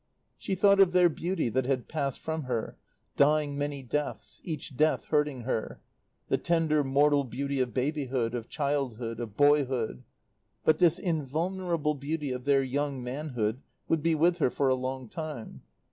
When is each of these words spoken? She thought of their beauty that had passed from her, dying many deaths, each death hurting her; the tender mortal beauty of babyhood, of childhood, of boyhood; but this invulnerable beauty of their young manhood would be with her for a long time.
She 0.39 0.55
thought 0.55 0.79
of 0.79 0.93
their 0.93 1.09
beauty 1.09 1.47
that 1.49 1.67
had 1.67 1.87
passed 1.87 2.17
from 2.19 2.45
her, 2.45 2.75
dying 3.17 3.55
many 3.55 3.83
deaths, 3.83 4.41
each 4.43 4.75
death 4.75 5.05
hurting 5.09 5.41
her; 5.41 5.79
the 6.27 6.39
tender 6.39 6.83
mortal 6.83 7.23
beauty 7.23 7.59
of 7.59 7.71
babyhood, 7.71 8.33
of 8.33 8.49
childhood, 8.49 9.19
of 9.19 9.37
boyhood; 9.37 10.03
but 10.65 10.79
this 10.79 10.97
invulnerable 10.97 11.93
beauty 11.93 12.31
of 12.31 12.45
their 12.45 12.63
young 12.63 13.03
manhood 13.03 13.61
would 13.87 14.01
be 14.01 14.15
with 14.15 14.39
her 14.39 14.49
for 14.49 14.69
a 14.69 14.73
long 14.73 15.07
time. 15.07 15.61